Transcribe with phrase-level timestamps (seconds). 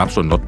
[0.00, 0.42] รับส่วนลด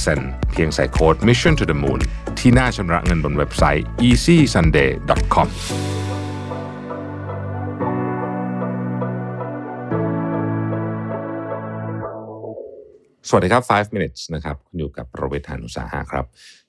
[0.00, 2.00] 10%เพียงใส่โค้ด Mission to the Moon
[2.38, 5.48] ที่หน้าชำระเงินบนเว็บไซต์ easysunday.com
[13.28, 16.24] สวัสดีครับ 5 minutes นะครับคุณอยู่กับโระเบิร์ตฮานุสาหะครับ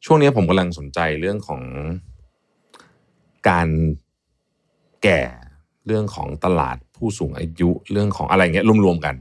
[0.05, 1.61] ช่วงนี้ผมกำลังสนใจเรื่องของ
[3.49, 3.67] การ
[5.03, 5.21] แก่
[5.87, 9.15] เรื่องของตลาดผู้สูงอายุเรื่องของอะไรเงี้ยรวมๆกัน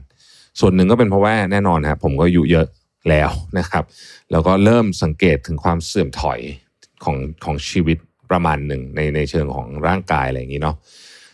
[0.59, 2.67] ส่วนหนึ่งก็เป็นเพราะว่าแน่นอนนะครับผมก็อายุเยอะ
[3.09, 3.83] แล้วนะครับ
[4.31, 6.39] แล้วก็เริ่มสังเกตถึงความเสื่อมถอย
[7.03, 7.97] ของของชีวิต
[8.31, 10.75] ประมาณหนึ่งในในเชิงของร่างกายอะไรอย่างนี้เนาะ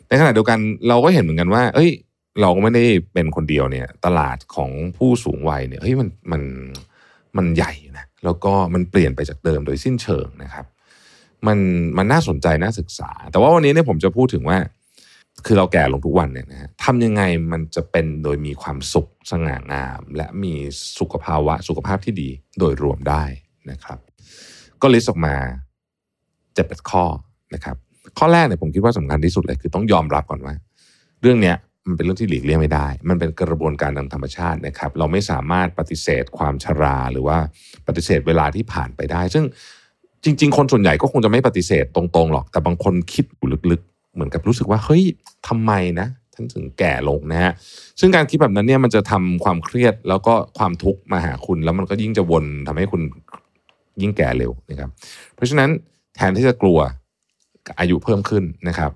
[0.08, 1.92] ในขณะเดียวกันเราก็เห็นเหมือนกันว่า เอ้ย
[2.42, 6.42] เราก็ไม่ได้เป็นคนเดียวเนี่ย ตลาดของผู้สูงวัยเนี่ยเฮ้ยมันมัน
[7.38, 10.66] มันใหญ่นะแล้วก็มันเปลี่ยนไปจากเดิมโดยสิ้นเชิงนะครับ
[11.48, 11.58] มัน
[11.98, 14.58] มันน่าสนใจน่าศึกษา แต่ว่าวันนี้เนี่ยผมจะพูดถึงว่า
[15.46, 20.54] คือเราแก่ลงทุกวันเนี่ยนะฮะทำยังไงมันจะเป็นโดยมีความสุขสง่างาม และมี
[21.00, 23.24] สุขภาวะสุขภาพที่ดีโดยรวมได้
[23.72, 24.00] นะครับ
[24.82, 25.36] ก็ลิสต์ออกมา
[26.54, 27.06] เจ็ดแปดข้อ
[27.54, 27.76] นะครับ
[28.18, 30.54] ข้อแรกเนี่ยผมคิดว่าสำคัญที่สุดเลยคือต้องยอมรับก่อนว่า
[31.22, 37.38] เรื่องเนี้ยมันเป็นเรื่องที่หลีกเลี่ยงไม่ได้ มันเป็นกระบวนการทางธรรมชาตินะครับ เราไม่สามารถปฏิเสธความชราหรือว่า
[37.88, 39.46] ปฏิเสธเวลาที่ผ่านไปได้ ซึ่ง
[40.24, 45.04] จริง ๆ คนส่วนใหญ่ก็คงจะไม่ปฏิเสธตรงๆหรอก แต่บางคนคิดอยู่ลึกๆ เหมือนกับรู้สึกว่าเฮ้ย
[45.48, 47.52] ทำไมนะท่านถึงแก่ลงนะฮะ
[48.00, 53.02] ซึ่งการคิดแบบนั้นเนี่ยมันจะทำความเครียดแล้วก็ความทุกข์มาหาคุณ แล้วมันก็ยิ่งจะวนทำให้คุณ
[54.02, 54.90] ยิ่งแก่เร็วนะครับ
[55.36, 55.70] เพราะฉะนั้น
[56.16, 56.80] แทนที่จะกลัว
[57.80, 58.92] อายุเพิ่มขึ้นนะครับ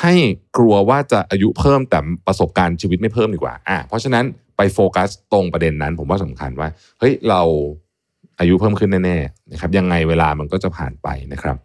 [0.00, 0.14] ให้
[0.56, 4.24] กลัวว่าจะอายุเพิ่มแต่ประสบการณ์ชีวิตไม่เพิ่มดีกว่าอะเพราะฉะนั้น
[4.56, 7.42] ไปโฟกัสตรงประเด็นนั้น ผมว่าสำคัญว่าเฮ้ยเรา
[8.40, 11.56] อายุเพิ่มขึ้นแน่ๆนะครับยังไงเวลามันก็จะผ่านไปนะครับ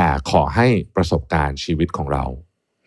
[0.00, 0.66] แต่ขอให้
[0.96, 2.24] ประสบการณ์ชีวิตของเรา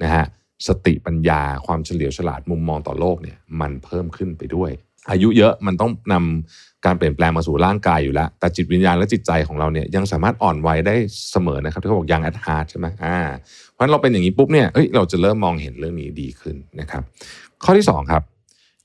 [0.04, 0.26] นะฮะ
[0.68, 4.72] สติปัญญาความเฉลียวฉลาดมุมมองต่อโลกเนี่ยมันเพิ่มขึ้นไปด้วย
[5.12, 10.96] อายุเยอะมันต้องนำการเปลี่ยนแปลงมาสู่ร่างกายอยู่แล้ว แต่จิตวิญญาณและจิตใจของเราเนี่ยยังสามารถอ่อนวัยได้
[11.32, 13.18] เสมอนะครับที่เขาบอกยังแอดฮาร์ดใช่ไหมอ่า
[13.72, 17.04] เพราะฉะนั้นเราเป็นอย่างนี้ปุ๊บเนี่ยเฮ้ยเราจะเริ่มมองเห็นเรื่องนี้ดีขึ้นนะครับ
[17.64, 18.24] ข้อที่สองครับ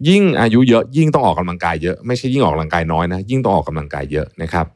[0.09, 4.67] ยิ่งอายุเยอะยิ่งต้องออกกำลังกายเยอะไม่ใช่ยิ่งออกกำลังกายน้อยนะยิ่งต้องออกกำลังกายเยอะนะครับ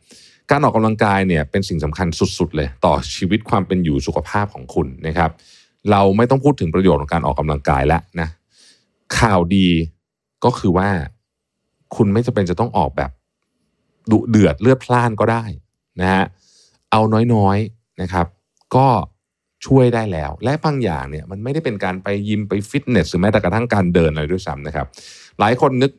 [0.51, 2.07] การออกกำลังกายเนี่ยเป็นสิ่งสำคัญ
[2.39, 5.31] สุดๆเลย ต่อชีวิตความเป็นอยู่สุขภาพของคุณนะครับ
[5.91, 8.29] เราไม่ต้องพูดถึงประโยชน์ของการออกกำลังกายแล้วนะ
[9.19, 9.69] ข่าวดี
[10.45, 10.89] ก็คือว่า
[11.97, 13.11] คุณไม่จำเป็นจะต้องออกแบบ
[14.11, 15.45] ดุเดือดเลือดพล่านก็ได้
[16.01, 16.25] นะฮะ
[16.91, 17.01] เอา
[17.35, 18.27] น้อยๆนะครับ
[18.77, 18.89] ก็
[19.67, 24.87] ช่วยได้แล้ว และบางอย่างเนี่ยมันไม่ได้เป็นการไปยิมไปฟิตเนสหรือแม้แต่กระทั่งการเดินอะไรด้วยซ้ำนะครับ
[25.41, 25.93] หลายคนนึก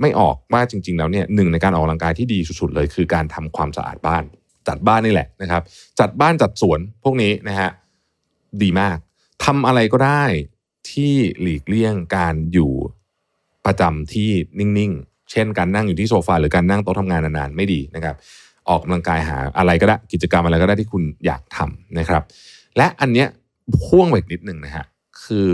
[0.00, 4.24] ไม่ออกว่าจริง ๆ แล้วเนี่ยหนึ่งในการออกกำลังกายที่ดีสุดๆเลย คือการทำความสะอาดบ้าน
[4.68, 5.62] จัดบ้านนี่แหละนะครับ
[6.00, 7.70] จัดบ้านจัดสวนพวกนี้นะฮะ
[8.62, 8.96] ดีมาก
[9.44, 10.24] ทำอะไรก็ได้
[10.90, 12.72] ที่หลีกเลี่ยงการอยู่
[13.66, 18.16] ประจำที่นิ่งๆ เช่นการนั่งอยู่ที่โซฟาหรือการนั่งโต๊ะทำงานนานๆไม่ดีนะครับ
[18.68, 22.22] ออกกำลังกายหาอะไรก็ได้กิจกรรมอะไรก็ได้ที่คุณอยากทำนะครับ
[22.76, 23.28] และอันเนี้ย
[23.84, 24.84] พ่วงไปนิดหนึ่งนะฮะ
[25.24, 25.48] คือ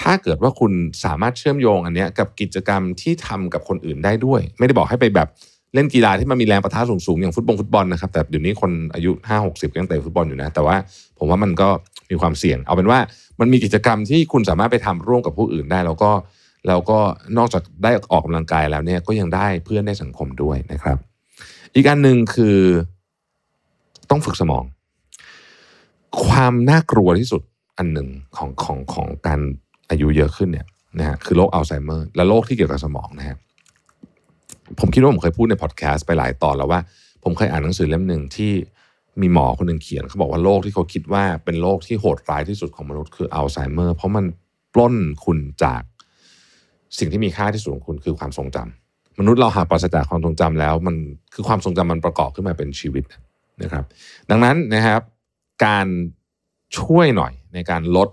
[0.00, 0.72] ถ้าเกิดว่าคุณ
[1.04, 5.28] สามารถเชื่อมโยงอันเนี้ยกับกิจกรรมที่ทำกับคนอื่นได้ด้วย ไม่ได้บอกให้ไปแบบ
[5.74, 10.76] เล่นกีฬาที่มันมีแรงประทะสูงๆอย่างฟุตบอลฟุตบอลนะครับแต่เดี๋ยวนี้คนอายุ 5 60ก็ยังเตะฟุตบอลอยู่นะ แต่ว่า
[11.18, 11.68] ผมว่ามันก็
[12.10, 12.98] มีความเสี่ยง เอาเป็นว่า
[13.40, 16.10] มันมีกิจกรรมที่คุณสามารถไปทำร่วมกับผู้อื่นได้ แล้วก็
[16.68, 16.98] แล้วก็
[17.38, 20.98] นอกจากได้ออกกำลังกายแล้วเนี่ยก็ยังได้เพื่อนได้สังคมด้วยนะครับ
[21.74, 22.58] อีกอันหนึ่งคือ
[24.10, 24.64] ต้องฝึกสมอง
[26.24, 27.42] ความน่ากลัวที่สุด
[27.78, 29.40] อันหนึ่งของของของการ
[29.90, 30.66] อายุเยอะขึ้นเนี่ย
[30.98, 33.36] นะฮะคือโรคอัลไซเมอร์และโรคที่เกี่ยวกับสมองนะฮะ
[34.80, 36.80] ผมคิดว่าผมเคยพูดในพอดแคสต์ไปหลายตอนแล้วว่า
[37.24, 38.52] ผมเคยอ่านหนังสือเล่มหนึ่งที่
[39.20, 44.24] มีหมอคนหนึ่งเขียนเขาบอกว่าโรคที่เขาคิดว่าเป็นโรคที่โหดร้ายที่สุดของมนุษย์คืออัลไซเมอร์เพราะมัน
[44.74, 44.94] ปล้น
[45.24, 45.82] คุณจาก
[46.98, 50.96] สิ่งที่มีค่าที่สุดของคุณคือความทรงจำมนุษย์เราหาปราศจากความทรงจำแล้ว มัน
[51.34, 53.04] คือความทรงจำมันประกอบขึ้นมาเป็นชีวิต
[53.62, 53.84] นะครับ
[54.30, 55.00] ดังนั้นนะครับ
[55.66, 55.86] การ
[56.78, 58.08] ช่วยหน่อยในการลด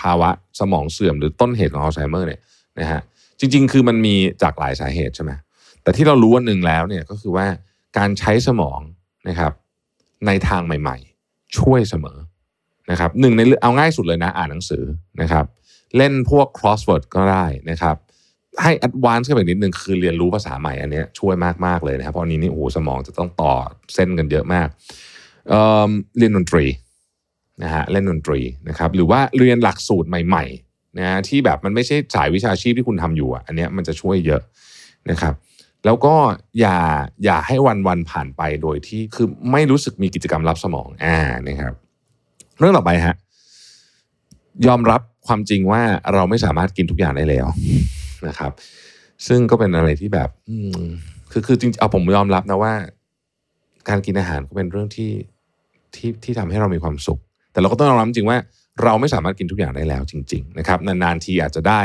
[0.00, 0.30] ภาวะ
[0.60, 2.40] สมองเสื่อมหรือต้นเหตุของอัลไซเมอร์เนี่ย
[2.80, 3.00] นะฮะ
[3.40, 5.32] จริง ๆ คือมันมีจากหลายสาเหตุใช่ไหม
[5.82, 7.46] แต่ที่เรารู้วันหนึ่งแล้วเนี่ยก็คือว่า
[7.98, 8.80] การใช้สมอง
[9.28, 9.52] นะครับ
[10.26, 12.18] ในทางใหม่ๆ ช่วยเสมอ
[12.90, 14.84] นะครับหนึ่งในเอาง่ายสุดเลยนะอ่านหนังสือ
[15.22, 15.44] นะครับ
[15.96, 17.96] เล่นพวก crossword ก็ได้นะครับ
[18.62, 21.34] ให้ advance ขึ้นไปนิดนึงคือเรียนรู้ภาษาใหม่อันนี้ช่วย
[21.66, 23.52] มากๆเลยนะครับเพราะอันนี้นี่โอ้โหสมองจะต้องต่อ
[23.94, 24.68] เส้นกันเยอะมาก
[25.48, 26.64] เเรียนดนตรี
[27.62, 34.42] นะฮะเล่นดนตรีนะครับหรือว่าเรียนหลักสูตรใหม่ๆนะฮะที่แบบมันไม่ใช่สายวิชาชีพที่คุณทำอยู่อะอันเนี้ยมันจะช่วยเยอะ
[35.10, 35.34] นะครับ
[35.84, 36.14] แล้วก็
[36.60, 36.78] อย่า
[37.24, 41.72] อย่าให้วันวันผ่านไปโดยที่คือไม่รู้สึกมีกิจกรรมรับสมองอ่านะครับ
[42.58, 43.14] เรื่องต่อไปฮะ
[44.66, 45.82] ยอมรับความจริงว่า
[46.12, 47.46] เราไม่สามารถกินทุกอย่างได้แล้ว
[48.26, 48.52] นะครับ
[49.26, 50.28] ซึ่งก็เป็นอะไรที่แบบ
[51.32, 52.74] คือคือจริงเอาผมยอมรับนะว่า
[53.88, 55.10] การกินอาหารก็เป็นเรื่องที่
[55.94, 57.20] ที่ที่ทำให้เรามีความสุข
[57.52, 58.38] แต่เราก็ต้องยอมรับจริงว่า
[58.82, 61.82] เราไม่สามารถกินทุกอย่างได้แล้วจริง ๆ นะครับ นานๆทีอาจจะได้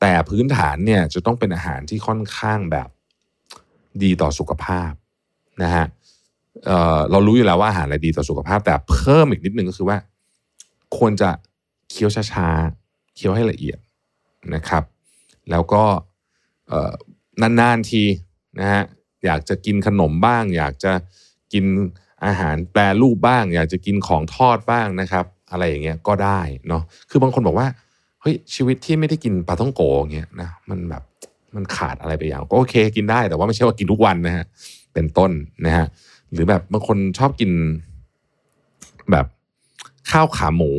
[0.00, 2.88] แต่พื้นฐานเนี่ยจะต้องเป็นอาหารที่ค่อนข้างแบบ
[4.02, 4.92] ดีต่อสุขภาพ
[5.62, 5.86] นะฮะ
[6.64, 9.98] เเรารู้อยู่แล้วว่าอาหารอะไรดีต่อสุขภาพ แต่เพิ่มอีกนิดนึงก็คือว่า
[10.96, 11.30] ควรจะ
[11.90, 13.78] เคี้ยวช้าๆเคี้ยวให้ละเอียด
[14.54, 14.82] นะครับ
[15.50, 15.84] แล้วก็
[17.40, 18.02] นานๆที
[18.60, 18.82] นะฮะ
[19.24, 20.92] อยากจะกินขนมบ้าง อยากจะ
[21.52, 21.64] กิน
[22.26, 27.66] อาหารแปรรูปบ้าง อยากจะกินของทอดบ้างนะครับ อะไรอย่างเงี้ยก็ได้เนาะคือบางคนบอกว่า
[28.20, 31.02] เฮ้ยชีวิตที่ไม่ได้กินปลาท่องโกงเงี้ยนะมันแบบ
[31.54, 34.44] มันขาดอะไรไปอย่างก็โอเคกินได้แต่ว่าไม่ใช่ว่ากินทุกวันนะฮะ
[34.94, 35.30] เป็นต้น
[35.66, 35.86] นะฮะ
[36.32, 37.50] หรือแบบบางคนชอบกิน
[39.10, 39.26] แบบ
[40.10, 40.72] ข้าวขาหมู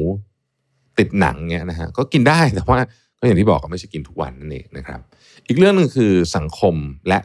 [1.00, 2.80] ติดหนังเงี้ยนะฮะก็กินได้แต่ว่า
[3.20, 5.00] ก็อย่างที่บอกก็ไม่ใช่กินทุกวันนั่นเองนะครับ
[5.48, 6.76] อีกเรื่องหนึ่งคือสังคม
[7.08, 7.20] และ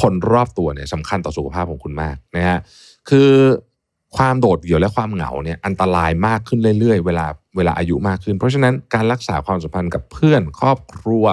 [0.00, 2.58] คนรอบตัวเนี่ยสำคัญต่อสุขภาพของคุณมากนะฮะ
[3.08, 3.32] คือ
[4.16, 7.26] ความโดดเดี่ยวและความเหงาเนี่ยอันตรายมากขึ้นเรื่อยๆ เวลา
[7.56, 11.24] เวลาอายุมากขึ้น เพราะฉะนั้นการรักษาความสัมพันธ์กับเพื่อนครอบครัว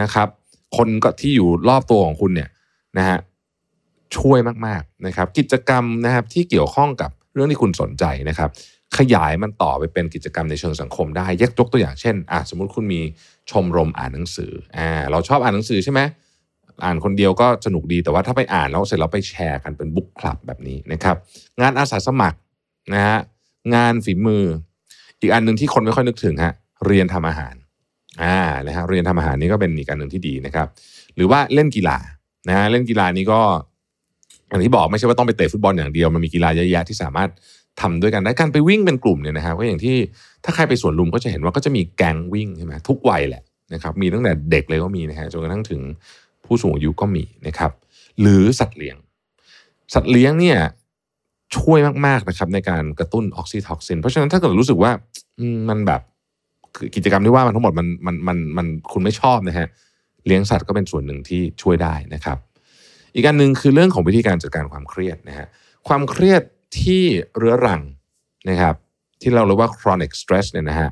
[0.00, 0.28] นะครับ
[0.76, 2.48] คนก็ที่อยู่รอบตัวของคุณเนี่ย
[2.98, 3.18] นะฮะ
[4.16, 8.50] ช่วยมากๆนะครับ กิจกรรมนะครับที่เกี่ยวข้องกับเรื่องที่คุณสนใจนะครับ
[8.98, 13.00] ขยายมันต่อไปเป็นกิจกรรมในเชิงสังคมได้ยกยกตัวอย่างเช่นอะสมมุติคุณมี
[13.50, 16.00] ชมรมอ่านหนังสืออ่าเราชอบอ่านหนังสือใช่ไหม
[16.84, 21.16] อ่านคนเดียวก็สนุกดีแต่ว่าถ้าไปอ่านแล้วเสร็จแล้วไปแชร์กันเป็นบุ๊กคลับแบบนี้นะครับ
[21.60, 22.38] งานอาสาสมัคร
[22.94, 23.18] นะฮะ
[23.74, 24.44] งานฝีมือ
[25.20, 26.52] อีกอันหนึ่งที่คนไม่ค่อยนึกถึงฮะ
[26.86, 27.54] เรียนทำอาหาร
[28.22, 30.66] อ่านะฮะเรียนทำอาหารนี่ก็เป็นอีกอันหนึ่งที่ดีนะครับ
[31.16, 31.98] หรือว่าเล่นกีฬา
[32.48, 33.40] นะฮะเล่นกีฬานี้ก็
[34.48, 37.30] อย่างที่บอกไม่ใช่ว่าต้องไปเตะฟุตบอลอย่างเดียวมันมีกีฬาเยอะแยะที่สามารถ
[37.80, 39.96] ทำด้วยกันได้การไปวิ่งเป็นกลุ่มเนี่ยนะครับก็อย่างที่
[40.44, 43.42] ถ้าใครไปสวนลุมก็จะเห็นว่าก็จะมีแก๊งวิ่งใช่ไหมทุกวัยแหละ
[43.74, 45.80] นะครับมีตั้งแต่เด็กเลยก็มีนะฮะจนกระทั่งถึง
[46.44, 47.72] ผู้สูงอายุก็มีนะครับ
[48.20, 48.96] หรือสัตว์เลี้ยง
[49.94, 50.58] สัตว์เลี้ยงเนี่ย
[51.56, 54.92] ช่วยมากๆนะครับในการกระตุ้นออกซิโทซิน เพราะฉะนั้นถ้าเกิดรู้สึกว่า
[55.68, 56.00] มันแบบ
[56.96, 59.68] กิจกรรมที่ว่ามันทั้งหมดมันมันมันมันคุณไม่ชอบนะฮะ
[60.26, 62.38] เลี้ยงสัตว์ก็เป็นส่วนหนึ่งที่ช่วยได้นะครับ
[63.14, 65.46] อีกอันหนึ่งคือเรื่องของวิธีการจัดการความเครียดนะฮะ
[65.88, 66.42] ความเครียด
[66.80, 67.04] ที่
[67.36, 67.80] เรื้อรัง
[68.48, 68.74] นะครับ
[69.20, 70.90] ที่เราเรียกว่า chronic stress เนี่ยนะฮะ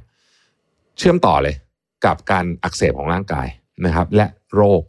[0.99, 1.57] เชื่อมต่อเลย
[2.05, 3.49] กับการอักเสบของร่างกาย
[3.87, 4.83] นะครับ และโรค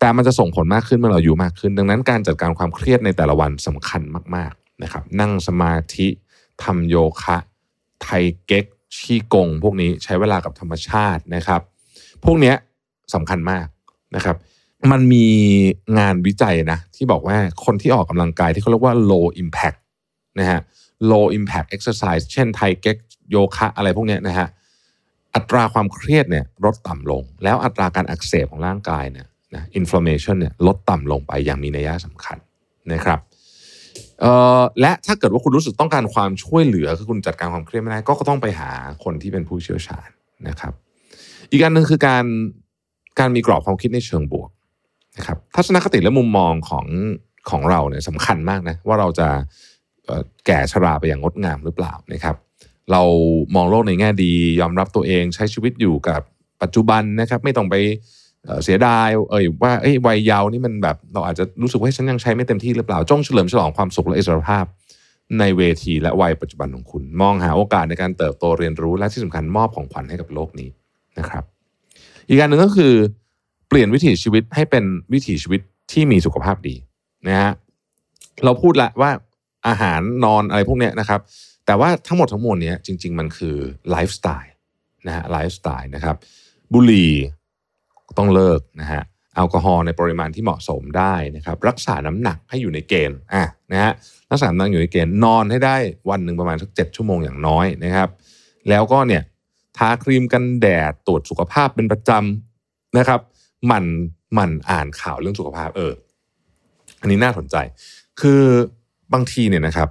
[0.00, 4.02] แต่มันจะส่งผลมากขึ้นเมื่อเราอายุมากขึ้น ดังนั้นการจัดการความเครียดในแต่ละวันสำคัญ
[4.34, 6.08] มากๆนะครับ นั่งสมาธิ
[6.62, 7.36] ทำโยคะ
[8.02, 8.08] ไท
[8.46, 8.64] เก๊ก
[8.96, 11.60] ชีกง พวกนี้ใช้เวลากับธรรมชาตินะครับ
[12.24, 12.56] พวกเนี้ย
[13.14, 13.66] สำคัญมาก
[14.16, 14.36] นะครับ
[14.90, 15.26] มันมี
[15.98, 19.78] งานวิจัยนะ ที่บอกว่าคนที่ออกกำลังกายที่เขาเรียกว่า low impact
[20.38, 20.60] นะฮะ
[21.10, 22.96] low impact exercise เช่นไทเก๊ก
[23.30, 24.48] โยคะอะไรพวกเนี้ยนะฮะ
[25.34, 32.36] อัตราความเครียดเนี่ยลดต่ำลง แล้วอัตราการอักเสบของร่างกายเนี่ย นะ inflammation เนี่ยลดต่ำลงไปอย่างมีนัยสำคัญ
[32.92, 33.20] นะครับ
[34.80, 38.70] และถ้าเกิดว่าคุณรู้สึกต้องการความช่วยเหลือคือคุณจัดการความเครียดไม่ได้ก็ต้องไปหา
[39.04, 40.08] คนที่เป็นผู้เชี่ยวชาญ
[40.48, 40.72] นะครับ
[41.50, 42.24] อีกอันหนึ่งคือการ
[43.18, 44.50] การมีกรอบความคิดในเชิงบวก
[45.16, 46.86] นะครับทัศนคติและมุมมองของ
[47.50, 49.28] ของเราเนี่ยสำคัญมากนะว่าเราจะ
[50.46, 52.36] แก่ชราไปอย่างงดงามหรือเปล่านะครับ
[52.92, 53.02] เรา
[53.54, 56.20] มองโลกในแง่ดียอมรับตัวเองใช้ชีวิตอยู่กับ
[56.62, 57.74] ปัจจุบันนะครับ ไม่ต้องไป
[58.64, 64.64] เสียดายเอ่ยว่าเอ้ยวัยเยาว์นี่มันแบบเราอาจจะรู้สึกว่าฉันยังใช้ไม่เต็มที่หรือเปล่าจงเฉลิมฉลองความสุขและอิสรภาพ
[65.38, 70.68] ในเวทีและวัยปัจจุบันของคุณ มองหาโอกาสในการเติบโตเรียนรู้และที่สำคัญมอบของขวัญให้กับโลกนี้
[71.18, 71.44] นะครับ
[72.28, 72.92] อีกการหนึ่งก็คือ
[73.68, 75.60] เปลี่ยนวิถีชีวิตให้เป็นวิถีชีวิต
[75.92, 76.74] ที่มีสุขภาพดี
[77.26, 77.52] นะฮะ
[78.44, 79.10] เราพูดละว่า
[79.68, 81.20] อาหารนอนอะไรพวกเนี้ยนะครับ
[81.66, 83.56] แต่ว่าทั้งหมดทั้งมวลเนี้ยจริง ๆ มันคือ
[83.90, 84.52] ไลฟ์สไตล์
[85.06, 86.16] นะฮะไลฟ์สไตล์นะครับ
[86.72, 87.12] บุหรี่
[88.18, 89.02] ต้องเลิกนะฮะ
[89.34, 93.92] แอลกอฮอล์ในปริมาณที่เหมาะสมได้นะครับรักษาน้ำหนักให้อยู่ในเกณฑ์อะนะฮะ
[94.30, 95.76] รักษาน้ำหนักอยู่ในเกณฑ์นอนให้ได้
[96.10, 98.08] วันหนึ่งประมาณสักเจ็ดชั่วโมงอย่างน้อยนะครับ
[98.68, 99.22] แล้วก็เนี่ย
[99.76, 103.20] ทาครีมกันแดดตรวจสุขภาพเป็นประจำนะครับ
[103.66, 103.84] หมั่น
[104.34, 105.92] หมั่นอ่านข่าวเรื่องสุขภาพเออ
[107.00, 107.56] อันนี้น่าสนใจ
[108.20, 108.42] คือ
[109.12, 109.88] บางทีเนี่ยนะครับ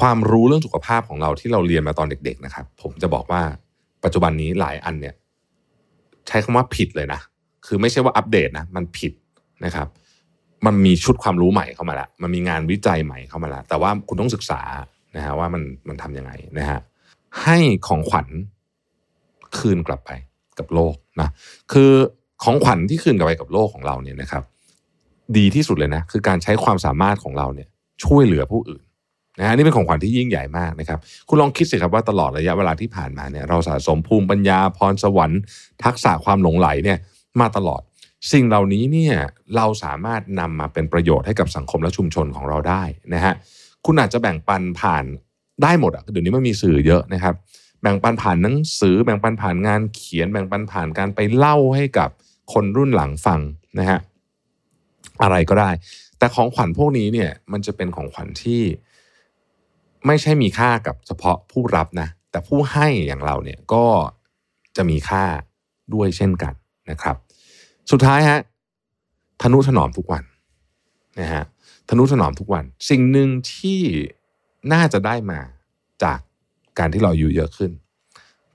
[0.00, 3.42] ความรู้เรื่องสุขภาพของเราที่เราเรียนมาตอนเด็ก ๆ นะครับ ผมจะบอกว่า
[4.04, 5.14] ปัจจุบันนี้หลายอันเนี่ย
[6.28, 7.20] ใช้คำว่าผิดเลยนะ
[7.66, 9.12] คือไม่ใช่ว่าอัปเดตนะมันผิด
[9.64, 9.88] นะครับ
[10.66, 14.60] มันมีชุดความรู้ใหม่เข้ามาแล้วมันมีงานวิจัยใหม่เข้ามาแล้วแต่ว่าคุณต้องศึกษา
[15.16, 16.80] นะฮะว่ามันมันทำยังไงนะฮะ
[17.42, 18.28] ให้ของขวัญ
[19.58, 20.10] คืนกลับไป
[20.58, 21.28] กับโลกนะ
[21.72, 21.90] คือ
[22.44, 24.42] ของขวัญที่คืนกลับไปกับโลกของเราเนี่ยนะครับ
[25.36, 27.68] ดีที่สุดเลยนะ คือการใช้ความสามารถของเราเนี่ย
[28.04, 28.83] ช่วยเหลือผู้อื่น
[29.38, 30.98] นะฮะนี่เป็นของขวัญที่ยิ่งใหญ่มากนะครับ
[31.28, 35.40] คุณลองคิดสิครับว่าตลอดระยะเวลาที่ผ่านมาเนี่ยเราสะสมภูมิปัญญาพรสวรรค์
[35.84, 36.98] ทักษะความหลงไหลเนี่ย
[37.40, 37.82] มาตลอด
[38.32, 39.14] สิ่งเหล่านี้เนี่ย
[39.56, 42.82] เราสามารถนำมาเป็นประโยชน์ให้กับสังคมและชุมชนของเราได้
[43.14, 43.34] นะฮะ
[43.86, 45.04] คุณอาจจะแบ่งปันผ่าน
[45.62, 47.34] ได้หมดอะเดี๋ยวนี้มันมีสื่อเยอะนะครับ
[47.82, 52.10] แบ่งปันผ่านหนังสือ แบ่งปันผ่านงานเขียน แบ่งปันผ่านการไปเล่าให้กับ
[52.52, 53.40] คนรุ่นหลังฟัง
[53.78, 53.98] นะฮะ
[55.22, 55.70] อะไรก็ได้
[56.18, 58.62] แต่ของขวัญพวกนี้เนี่ยมันจะเป็นของขวัญที่
[60.06, 63.84] ไม่ใช่มีค่ากับเฉพาะผู้รับนะ แต่ผู้ให้อย่างเราเนี่ยก็
[64.76, 65.24] จะมีค่า
[65.94, 66.54] ด้วยเช่นกัน
[66.90, 67.16] นะครับ
[67.90, 68.40] สุดท้ายฮะ
[69.42, 70.24] ทนุถนอมทุกวัน
[71.20, 71.44] นะฮะ
[71.88, 73.80] ทนุถนอมทุกวัน สิ่งหนึ่งที่
[74.72, 75.40] น่าจะได้มา
[76.02, 76.18] จาก
[76.78, 77.70] การที่เราอายุเยอะขึ้น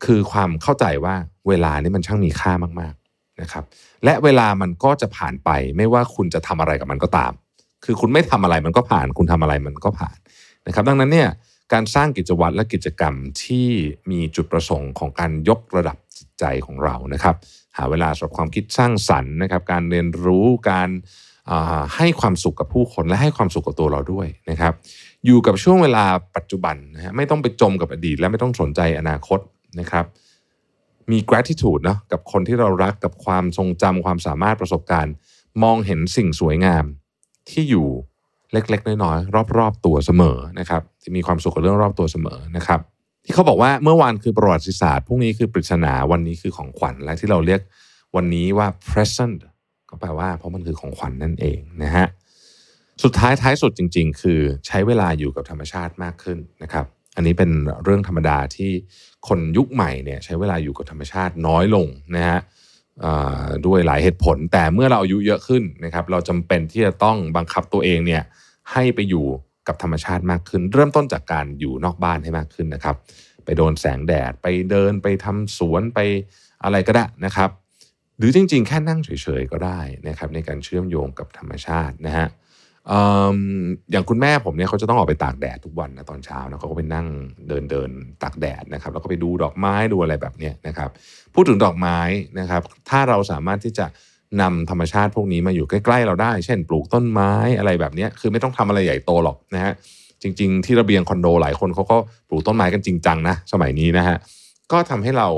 [0.05, 1.15] คือความเข้าใจว่า
[1.47, 2.51] เวลานี่มันช่างมีค่า
[2.81, 3.63] มากๆนะครับ
[4.03, 7.31] และเวลามันก็จะผ่านไป ไม่ว่าคุณจะทำอะไรกับมันก็ตาม
[7.85, 10.17] คือคุณไม่ทำอะไรมันก็ผ่าน คุณทำอะไรมันก็ผ่าน
[10.67, 11.29] นะครับดังนั้นเนี่ย
[11.73, 13.13] การสร้างกิจวัตรและกิจกรรม
[13.43, 13.67] ที่
[14.11, 17.35] มีจุดประสงค์ของการยกระดับจิตใจของเรานะครับ
[17.77, 20.89] หาเวลาสำหรับความคิดสร้างสรรค์นะครับ การเรียนรู้การ
[21.95, 24.73] ให้ความสุขกับผู้คนและให้ความสุขกับตัวเราด้วยนะครับ
[25.25, 29.39] อยู่กับช่วงเวลาปัจจุบันนะฮะไม่ต้องไปจมกับอดีต และไม่ต้องสนใจอนาคต
[29.79, 30.05] นะครับ
[31.11, 35.13] มี gratitude นะกับคนที่เรารักกับความทรงจำความสามารถประสบการณ์
[35.63, 36.85] มองเห็นสิ่งสวยงาม
[37.49, 37.87] ที่อยู่
[38.53, 42.79] เล็ก ๆ น้อยๆรอบ ๆ ตัวเสมอนะครับที่มีความสุขกับเรื่องรอบตัวเสมอนะครับ
[43.25, 47.61] ที่เขาบอกว่าเมื่อวานคือประวัติศาสตร์พรุ่งนี้คือปริศนาวันนี้คือของขวัญและที่เราเรียก
[48.15, 49.39] วันนี้ว่า present
[49.89, 52.05] ก็แปลว่าเพราะมันคือของขวัญนนั่นเองนะฮะ
[53.03, 57.51] สุดท้ายท้ายสุดจริง ๆ คือใช้เวลาอยู่กับธรรมชาติมากขึ้นนะครับ อันนี้เป็น
[57.83, 58.71] เรื่องธรรมดาที่
[59.27, 62.39] คนยุคใหม่เนี่ยใช้เวลาอยู่กับธรรมชาติน้อยลงนะฮะ
[63.65, 68.23] ด้วยหลายเหตุผล แต่เมื่อเราอายุเยอะขึ้นนะครับ เราจำเป็นที่จะต้องบังคับตัวเองเนี่ย
[68.71, 69.25] ให้ไปอยู่
[69.67, 72.95] กับธรรมชาติมากขึ้น เริ่มต้นจากการอยู่นอกบ้านให้มากขึ้นนะครับ
[73.45, 75.99] ไปโดนแสงแดดไปเดินไปทำสวนไป
[76.63, 77.49] อะไรก็ได้นะครับ
[78.17, 82.27] หรือจริงๆ แค่นั่งเฉยๆก็ได้นะครับ ในการเชื่อมโยงกับธรรมชาตินะฮะ
[83.91, 87.07] อย่างคุณแม่ผมเนี่ยเขาจะต้องออกไปตากแดดทุกวันนะตอนเช้านะเขาก็ไปนั่ง
[87.47, 87.89] เดินเดิน
[88.23, 90.89] ตากแดดนะครับ แล้วก็ไปดูดอกไม้ดูอะไรแบบนี้นะครับ
[91.33, 91.99] พูดถึงดอกไม้
[92.39, 93.85] นะครับ ถ้าเราสามารถที่จะ
[94.41, 99.73] นำธรรมชาติพวกนี้มาอยู่ใกล้ ๆ เราได้ เช่น ปลูกต้นไม้อะไรแบบนี้คือไม่ต้องทำอะไรใหญ่โตหรอกนะฮะ
[100.21, 101.97] จริง ๆ ที่ระเบียงคอนโดหลายคนเขาก็
[102.29, 104.17] ปลูกต้นไม้กันจริงจังนะสมัยนี้นะฮะ
[104.71, 105.29] ก็ทำให้เรา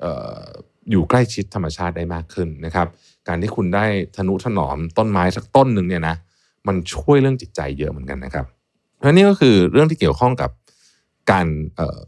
[0.00, 0.04] เอ
[0.40, 0.44] อ
[0.90, 2.86] อยู่ใกล้ชิดธรรมชาติได้มากขึ้นนะครับ
[3.28, 3.84] การที่คุณได้
[4.16, 6.16] ทนุถนอมต้นไม้สักต้นหนึ่งเนี่ยนะ
[6.66, 8.46] มันช่วยเรื่องจิตใจเยอะเหมือนกันนะครับ
[8.98, 10.50] เพราะนี่ก็คือเรื่องที่เกี่ยวข้องกับ
[11.30, 11.46] การ
[11.78, 11.98] ออ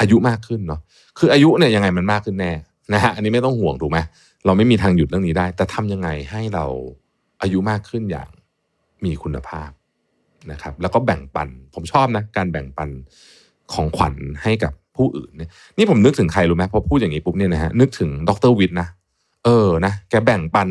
[0.00, 0.80] อายุมากขึ้นเนาะ
[1.18, 2.52] คืออายุเนี่ยยังไงมันมากขึ้นแน่
[2.94, 3.98] นะฮะอันนี้ไม่ต้องห่วงถูกไหม
[4.46, 6.64] เราไม่มีทางหยุดเรื่องนี้ได้ แต่ทำยังไงให้เรา
[7.42, 8.28] อายุมากขึ้นอย่าง
[9.04, 9.70] มีคุณภาพ
[10.50, 12.88] นะครับ แล้วก็แบ่งปันผมชอบนะการแบ่งปัน
[13.72, 18.88] ของขวัญให้กับผู้อื่นเนี่ยนี่ผมนึกถึงใครรู้ไหมพอพูดอย่างนี้ปุ๊บเนี่ยนะฮะนึกถึงดรวิทย์นะ
[19.44, 20.68] เออนะแกแบ่งปัน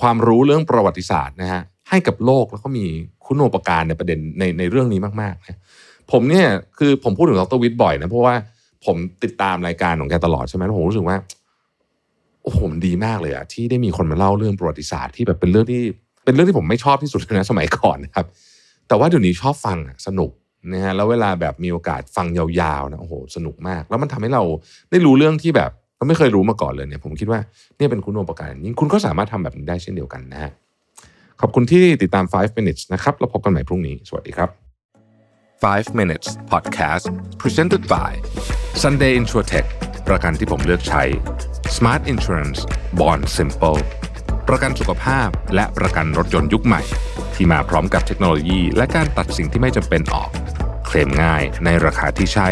[0.00, 2.84] ความรู้เรื่องประวัติศาสตร์นะฮะ ให้กับโลกแล้วก็มี
[3.26, 5.58] คุณโอปการในประเด็นในในเรื่องนี้มากๆนะ
[6.12, 6.46] ผมเนี่ย
[6.78, 8.34] คือผมพูดถึงดรวิทย์บ่อยนะเพราะว่า
[8.86, 11.16] ผมติดตามรายการของแกตลอดใช่ไหมผมรู้สึกว่า
[12.42, 15.80] โอ้โหมันดีมากเลยอะที่ได้มีคนมาเล่าเรื่องประวัติศาสตร์ที่แบบเป็นเรื่องที่
[16.24, 18.26] เป็นเรื่องที่ผมไม่ชอบที่สุดนะสมัยก่อนนะครับ
[18.88, 20.30] แต่ว่าเดี๋ยวนี้ชอบฟังสนุก
[20.72, 24.42] นะฮะแล้วเวลาแบบมีโอกาสฟังยาวๆนะโอ้โหสนุกมาก แล้วมันทำให้เรา
[24.90, 27.40] ได้รู้เรื่องที่แบบเราไม่เคยรู้มาก่อนเลยเนี่ย ผมคิดว่า
[27.76, 30.50] เนี่ยเป็นคุณโอปการยิ่งคุณก็สามารถทำแบบนี้ได้เช่นเดียวกันนะฮะ
[31.40, 34.50] ขอบคุณที่ติดตาม 5 minutes นะครับแล้วพบกันใหม่พรุ่งนี้ สวัสดีครับ
[35.42, 37.04] 5 minutes podcast
[37.42, 38.10] presented by
[38.82, 39.66] Sunday InsurTech
[40.08, 41.02] ประกันที่ผมเลือกใช้
[41.76, 42.60] Smart Insurance
[42.98, 43.80] Bond Simple
[44.48, 46.82] ประกันสุขภาพและประกันรถยนต์ยุคใหม่
[47.34, 50.30] ที่มาพร้อมกับเทคโนโลยี และการตัดสิ่งที่ไม่จำเป็นออก
[50.86, 52.48] เคลมง่ายในราคาที่ใช่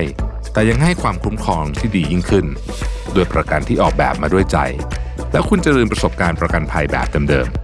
[0.52, 2.46] แต่ยังให้ความคุ้มครองที่ดียิ่งขึ้น
[3.14, 4.58] ด้วยประกันที่ออกแบบมาด้วยใจ
[5.32, 7.63] แล้วคุณจะลืมประสบการณ์ประกันภัยแบบเดิมๆ